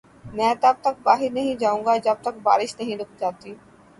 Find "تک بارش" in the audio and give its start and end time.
2.21-2.75